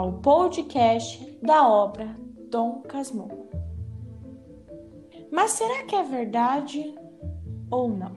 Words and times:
ao 0.00 0.14
podcast 0.14 1.38
da 1.42 1.68
obra 1.68 2.16
Dom 2.50 2.80
Casmurro. 2.80 3.50
Mas 5.30 5.50
será 5.50 5.82
que 5.82 5.94
é 5.94 6.02
verdade 6.02 6.94
ou 7.70 7.86
não? 7.90 8.12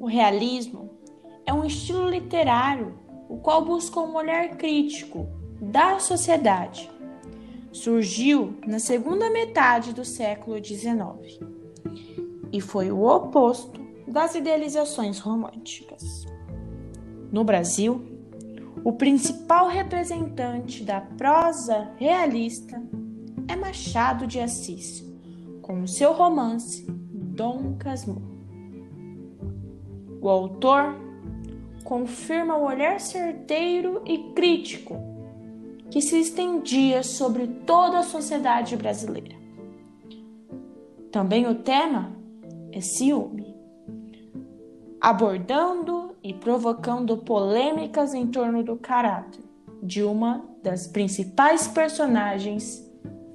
O 0.00 0.06
realismo 0.06 0.98
é 1.44 1.52
um 1.52 1.62
estilo 1.62 2.08
literário 2.08 2.98
o 3.28 3.36
qual 3.36 3.66
busca 3.66 4.00
um 4.00 4.16
olhar 4.16 4.56
crítico 4.56 5.28
da 5.60 5.98
sociedade. 5.98 6.90
Surgiu 7.70 8.56
na 8.66 8.78
segunda 8.78 9.28
metade 9.28 9.92
do 9.92 10.06
século 10.06 10.56
XIX 10.64 11.38
e 12.50 12.62
foi 12.62 12.90
o 12.90 13.04
oposto 13.04 13.78
das 14.08 14.34
idealizações 14.34 15.18
românticas. 15.18 16.24
No 17.30 17.44
Brasil, 17.44 18.15
o 18.86 18.92
principal 18.92 19.66
representante 19.66 20.84
da 20.84 21.00
prosa 21.00 21.90
realista 21.96 22.80
é 23.48 23.56
Machado 23.56 24.28
de 24.28 24.38
Assis, 24.38 25.04
com 25.60 25.82
o 25.82 25.88
seu 25.88 26.12
romance 26.12 26.86
Dom 26.88 27.74
Casmurro. 27.80 28.30
O 30.22 30.28
autor 30.28 30.94
confirma 31.82 32.56
o 32.56 32.64
olhar 32.64 33.00
certeiro 33.00 34.02
e 34.06 34.18
crítico 34.34 34.94
que 35.90 36.00
se 36.00 36.20
estendia 36.20 37.02
sobre 37.02 37.48
toda 37.66 37.98
a 37.98 38.04
sociedade 38.04 38.76
brasileira. 38.76 39.34
Também 41.10 41.44
o 41.48 41.56
tema 41.56 42.12
é 42.70 42.80
ciúme, 42.80 43.52
abordando 45.00 46.05
e 46.26 46.34
provocando 46.34 47.18
polêmicas 47.18 48.12
em 48.12 48.26
torno 48.26 48.60
do 48.60 48.76
caráter 48.76 49.44
de 49.80 50.02
uma 50.02 50.44
das 50.60 50.88
principais 50.88 51.68
personagens 51.68 52.84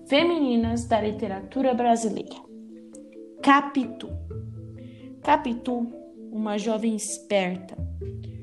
femininas 0.09 0.83
da 0.83 1.00
literatura 1.00 1.73
brasileira, 1.73 2.36
Capitu. 3.42 4.09
Capitu, 5.23 5.88
uma 6.33 6.58
jovem 6.58 6.94
esperta, 6.94 7.78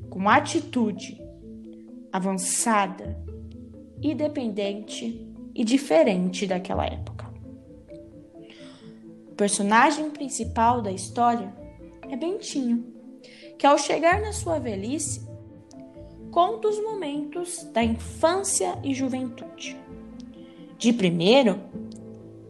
com 0.08 0.26
atitude 0.26 1.20
avançada, 2.10 3.22
independente 4.00 5.30
e 5.54 5.62
diferente 5.62 6.46
daquela 6.46 6.86
época. 6.86 7.30
O 9.30 9.34
personagem 9.34 10.08
principal 10.08 10.80
da 10.80 10.90
história 10.90 11.54
é 12.08 12.16
Bentinho, 12.16 12.97
que 13.58 13.66
ao 13.66 13.76
chegar 13.76 14.20
na 14.20 14.32
sua 14.32 14.58
velhice, 14.58 15.26
conta 16.30 16.68
os 16.68 16.80
momentos 16.82 17.64
da 17.72 17.82
infância 17.82 18.78
e 18.84 18.94
juventude. 18.94 19.76
De 20.78 20.92
primeiro, 20.92 21.60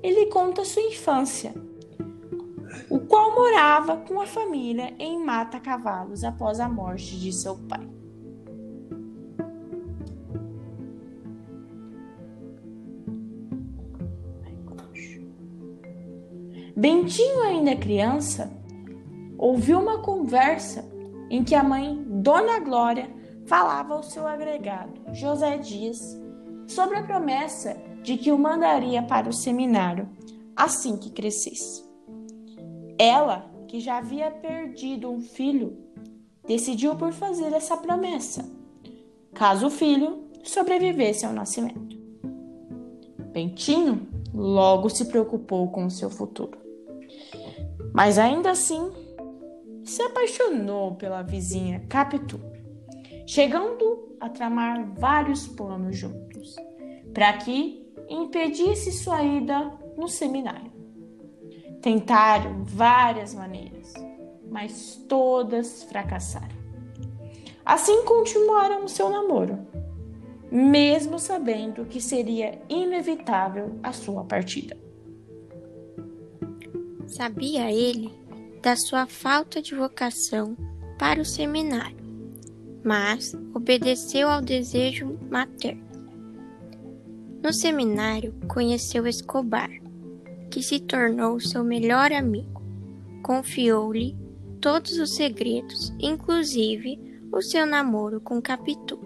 ele 0.03 0.27
conta 0.27 0.65
sua 0.65 0.83
infância 0.83 1.55
o 2.91 3.01
qual 3.01 3.35
morava 3.35 3.97
com 3.97 4.21
a 4.21 4.27
família 4.27 4.95
em 4.99 5.23
Mata 5.23 5.61
Cavalos 5.61 6.25
após 6.25 6.59
a 6.61 6.69
morte 6.69 7.19
de 7.19 7.33
seu 7.33 7.57
pai. 7.57 7.87
Bentinho, 16.75 17.43
ainda 17.43 17.75
criança, 17.75 18.51
ouviu 19.37 19.81
uma 19.81 19.99
conversa 19.99 20.89
em 21.31 21.45
que 21.45 21.55
a 21.55 21.63
mãe, 21.63 22.03
Dona 22.07 22.59
Glória, 22.61 23.11
falava 23.47 23.95
ao 23.95 24.03
seu 24.03 24.27
agregado, 24.27 24.93
José 25.13 25.57
Dias, 25.59 26.01
sobre 26.67 26.97
a 26.97 27.03
promessa 27.03 27.77
de 28.03 28.17
que 28.17 28.31
o 28.31 28.39
mandaria 28.39 29.03
para 29.03 29.29
o 29.29 29.33
seminário 29.33 30.09
assim 30.55 30.97
que 30.97 31.11
crescesse. 31.11 31.85
Ela, 32.99 33.51
que 33.69 33.81
já 33.81 33.99
havia 33.99 34.31
perdido 34.31 35.11
um 35.11 35.21
filho, 35.21 35.77
decidiu 36.47 36.97
por 36.97 37.13
fazer 37.13 37.53
essa 37.53 37.77
promessa, 37.77 38.45
caso 39.35 39.69
o 39.69 39.71
filho 39.71 40.25
sobrevivesse 40.43 41.25
ao 41.25 41.33
nascimento. 41.33 41.97
Bentinho 43.33 44.09
logo 44.35 44.89
se 44.89 45.05
preocupou 45.05 45.69
com 45.69 45.87
o 45.87 45.91
seu 45.91 46.11
futuro. 46.11 46.59
Mas 47.93 48.19
ainda 48.19 48.51
assim, 48.51 48.91
se 49.89 50.03
apaixonou 50.03 50.95
pela 50.97 51.23
vizinha 51.23 51.83
Capitu, 51.89 52.39
chegando 53.27 54.17
a 54.21 54.29
tramar 54.29 54.85
vários 54.95 55.47
planos 55.47 55.97
juntos, 55.97 56.55
para 57.15 57.33
que 57.33 57.91
impedisse 58.09 58.93
sua 58.93 59.23
ida 59.23 59.73
no 59.97 60.07
seminário. 60.07 60.71
Tentaram 61.81 62.65
várias 62.65 63.35
maneiras, 63.35 63.95
mas 64.51 64.97
todas 65.09 65.85
fracassaram. 65.85 66.59
Assim 67.65 68.05
continuaram 68.05 68.85
o 68.85 68.89
seu 68.89 69.09
namoro, 69.09 69.59
mesmo 70.51 71.19
sabendo 71.19 71.87
que 71.87 72.01
seria 72.01 72.61
inevitável 72.69 73.79
a 73.83 73.93
sua 73.93 74.25
partida. 74.25 74.77
Sabia 77.07 77.73
ele 77.73 78.28
da 78.63 78.77
sua 78.77 79.07
falta 79.07 79.63
de 79.63 79.75
vocação 79.75 80.57
para 80.99 81.21
o 81.21 81.25
seminário, 81.25 81.97
mas 82.85 83.35
obedeceu 83.55 84.29
ao 84.29 84.41
desejo 84.41 85.19
materno. 85.31 85.89
No 87.43 87.53
seminário, 87.53 88.35
conheceu 88.49 89.07
Escobar, 89.07 89.71
que 90.51 90.63
se 90.63 90.81
tornou 90.81 91.39
seu 91.39 91.63
melhor 91.63 92.13
amigo. 92.13 92.61
Confiou-lhe 93.23 94.17
todos 94.61 94.99
os 94.99 95.15
segredos, 95.15 95.93
inclusive 96.01 96.99
o 97.33 97.41
seu 97.41 97.65
namoro 97.65 98.21
com 98.21 98.43
Capitu. 98.43 98.99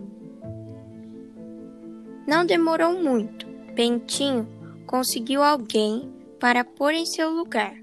Não 2.27 2.47
demorou 2.47 3.03
muito. 3.03 3.47
Bentinho 3.75 4.47
conseguiu 4.87 5.43
alguém 5.43 6.11
para 6.39 6.65
pôr 6.65 6.93
em 6.93 7.07
seu 7.07 7.31
lugar, 7.31 7.75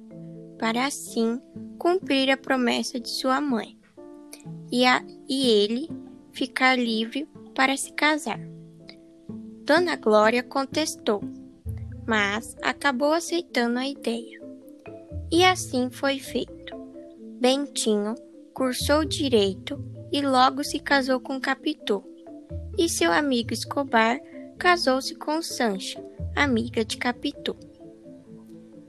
para 0.57 0.85
assim 0.85 1.41
cumprir 1.79 2.29
a 2.29 2.37
promessa 2.37 2.99
de 2.99 3.09
sua 3.09 3.39
mãe 3.39 3.79
e, 4.69 4.85
a, 4.85 5.01
e 5.27 5.49
ele 5.49 5.89
ficar 6.33 6.77
livre 6.77 7.27
para 7.55 7.75
se 7.77 7.93
casar. 7.93 8.39
Dona 9.63 9.95
Glória 9.95 10.43
contestou, 10.43 11.21
mas 12.05 12.55
acabou 12.61 13.13
aceitando 13.13 13.79
a 13.79 13.87
ideia. 13.87 14.39
E 15.31 15.43
assim 15.45 15.89
foi 15.89 16.19
feito. 16.19 16.75
Bentinho 17.39 18.15
cursou 18.53 19.05
direito 19.05 19.81
e 20.11 20.21
logo 20.21 20.63
se 20.63 20.79
casou 20.79 21.19
com 21.19 21.39
Capitu. 21.39 22.03
E 22.77 22.89
seu 22.89 23.11
amigo 23.11 23.53
Escobar 23.53 24.19
casou-se 24.57 25.15
com 25.15 25.41
Sancha, 25.41 26.03
amiga 26.35 26.83
de 26.83 26.97
Capitu. 26.97 27.55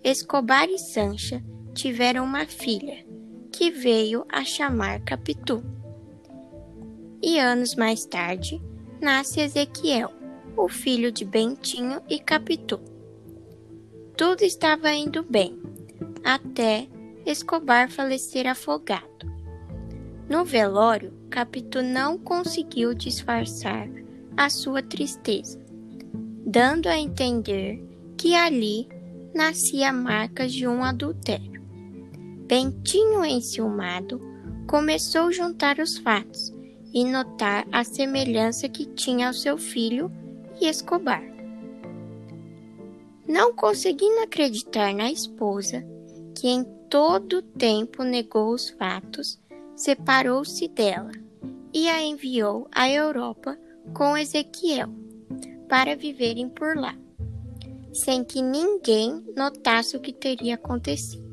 Escobar 0.03 0.69
e 0.69 0.79
Sancha 0.79 1.45
tiveram 1.75 2.25
uma 2.25 2.47
filha, 2.47 3.05
que 3.53 3.71
veio 3.71 4.25
a 4.29 4.45
chamar 4.45 5.01
Capitu. 5.01 5.63
E 7.23 7.39
anos 7.39 7.75
mais 7.75 8.05
tarde, 8.05 8.61
nasce 9.01 9.41
Ezequiel, 9.41 10.11
o 10.57 10.69
filho 10.69 11.13
de 11.13 11.25
Bentinho 11.25 12.01
e 12.09 12.19
Capitu. 12.19 12.81
Tudo 14.17 14.43
estava 14.43 14.93
indo 14.93 15.23
bem, 15.23 15.59
até 16.25 16.87
Escobar 17.27 17.91
falecer 17.91 18.47
afogado. 18.47 19.31
No 20.29 20.45
velório, 20.45 21.13
Capitu 21.29 21.83
não 21.83 22.19
conseguiu 22.19 22.95
disfarçar 22.95 23.89
a 24.37 24.49
sua 24.49 24.83
tristeza, 24.83 25.61
dando 26.47 26.89
a 26.89 26.99
entender 26.99 27.83
que 28.17 28.35
ali 28.35 28.89
nascia 29.35 29.93
marcas 29.93 30.53
de 30.53 30.67
um 30.67 30.83
adultério. 30.83 31.60
Bentinho, 32.51 33.25
enciumado, 33.25 34.21
começou 34.67 35.29
a 35.29 35.31
juntar 35.31 35.79
os 35.79 35.99
fatos 35.99 36.53
e 36.93 37.05
notar 37.05 37.65
a 37.71 37.85
semelhança 37.85 38.69
que 38.69 38.87
tinha 38.87 39.29
ao 39.29 39.33
seu 39.33 39.57
filho 39.57 40.11
e 40.61 40.67
Escobar. 40.67 41.23
Não 43.25 43.55
conseguindo 43.55 44.19
acreditar 44.25 44.93
na 44.93 45.13
esposa, 45.13 45.87
que 46.37 46.49
em 46.49 46.65
todo 46.89 47.35
o 47.35 47.43
tempo 47.43 48.03
negou 48.03 48.53
os 48.53 48.69
fatos, 48.71 49.41
separou-se 49.77 50.67
dela 50.67 51.13
e 51.73 51.89
a 51.89 52.03
enviou 52.03 52.67
à 52.73 52.91
Europa 52.91 53.57
com 53.95 54.17
Ezequiel 54.17 54.89
para 55.69 55.95
viverem 55.95 56.49
por 56.49 56.77
lá, 56.77 56.97
sem 57.93 58.25
que 58.25 58.43
ninguém 58.43 59.25
notasse 59.37 59.97
o 59.97 60.01
que 60.01 60.13
teria 60.13 60.57
acontecido. 60.57 61.30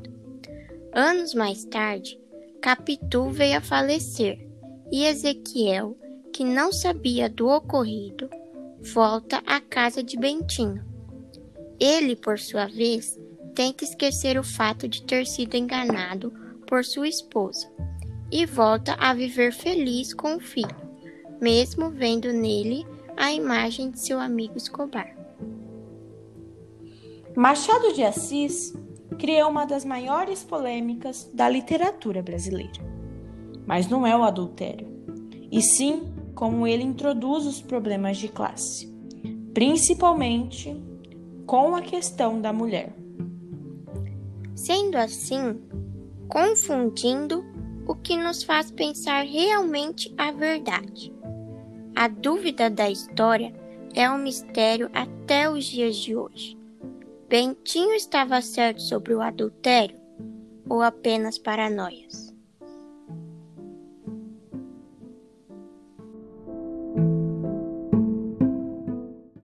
Anos 1.00 1.32
mais 1.32 1.64
tarde, 1.64 2.20
Capitu 2.60 3.30
veio 3.30 3.58
a 3.58 3.60
falecer 3.60 4.36
e 4.90 5.04
Ezequiel, 5.04 5.96
que 6.32 6.42
não 6.42 6.72
sabia 6.72 7.28
do 7.28 7.46
ocorrido, 7.46 8.28
volta 8.92 9.40
à 9.46 9.60
casa 9.60 10.02
de 10.02 10.18
Bentinho. 10.18 10.84
Ele, 11.78 12.16
por 12.16 12.40
sua 12.40 12.66
vez, 12.66 13.16
tenta 13.54 13.84
esquecer 13.84 14.36
o 14.36 14.42
fato 14.42 14.88
de 14.88 15.04
ter 15.04 15.24
sido 15.24 15.54
enganado 15.54 16.32
por 16.66 16.84
sua 16.84 17.06
esposa 17.06 17.70
e 18.32 18.44
volta 18.44 18.94
a 18.94 19.14
viver 19.14 19.52
feliz 19.52 20.12
com 20.12 20.34
o 20.34 20.40
filho, 20.40 20.76
mesmo 21.40 21.90
vendo 21.90 22.32
nele 22.32 22.84
a 23.16 23.32
imagem 23.32 23.92
de 23.92 24.00
seu 24.00 24.18
amigo 24.18 24.56
Escobar. 24.56 25.16
Machado 27.36 27.92
de 27.92 28.02
Assis 28.02 28.74
criou 29.16 29.50
uma 29.50 29.64
das 29.64 29.84
maiores 29.84 30.42
polêmicas 30.42 31.30
da 31.32 31.48
literatura 31.48 32.22
brasileira. 32.22 32.80
Mas 33.66 33.88
não 33.88 34.06
é 34.06 34.16
o 34.16 34.22
adultério, 34.22 34.88
e 35.50 35.62
sim 35.62 36.12
como 36.34 36.66
ele 36.66 36.82
introduz 36.82 37.46
os 37.46 37.60
problemas 37.60 38.16
de 38.16 38.28
classe, 38.28 38.92
principalmente 39.54 40.76
com 41.46 41.74
a 41.74 41.80
questão 41.80 42.40
da 42.40 42.52
mulher. 42.52 42.94
Sendo 44.54 44.96
assim, 44.96 45.60
confundindo 46.28 47.44
o 47.86 47.94
que 47.94 48.16
nos 48.16 48.42
faz 48.42 48.70
pensar 48.70 49.24
realmente 49.24 50.12
a 50.18 50.30
verdade. 50.30 51.12
A 51.96 52.06
dúvida 52.06 52.68
da 52.68 52.90
história 52.90 53.52
é 53.94 54.10
um 54.10 54.18
mistério 54.18 54.90
até 54.92 55.50
os 55.50 55.64
dias 55.64 55.96
de 55.96 56.14
hoje. 56.14 56.57
Bentinho 57.28 57.92
estava 57.92 58.40
certo 58.40 58.80
sobre 58.80 59.14
o 59.14 59.20
adultério 59.20 60.00
ou 60.66 60.80
apenas 60.80 61.36
paranoias? 61.36 62.27